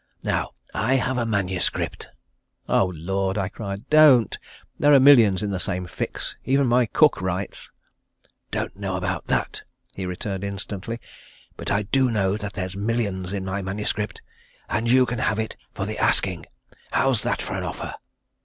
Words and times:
Now 0.23 0.55
I 0.73 0.95
have 0.95 1.19
a 1.19 1.27
manuscript" 1.27 2.09
"Oh 2.67 2.91
Lord!" 2.95 3.37
I 3.37 3.49
cried. 3.49 3.87
"Don't. 3.91 4.35
There 4.79 4.95
are 4.95 4.99
millions 4.99 5.43
in 5.43 5.51
the 5.51 5.59
same 5.59 5.85
fix. 5.85 6.35
Even 6.43 6.65
my 6.65 6.87
cook 6.87 7.21
writes." 7.21 7.69
"Don't 8.49 8.75
know 8.75 8.95
about 8.95 9.27
that," 9.27 9.61
he 9.93 10.07
returned 10.07 10.43
instantly. 10.43 10.99
"But 11.55 11.69
I 11.69 11.83
do 11.83 12.09
know 12.09 12.35
that 12.35 12.53
there's 12.53 12.75
millions 12.75 13.31
in 13.31 13.45
my 13.45 13.61
manuscript. 13.61 14.23
And 14.67 14.89
you 14.89 15.05
can 15.05 15.19
have 15.19 15.37
it 15.37 15.55
for 15.71 15.85
the 15.85 15.99
asking. 15.99 16.47
How's 16.89 17.21
that 17.21 17.39
for 17.39 17.53
an 17.53 17.63
offer?" 17.63 17.93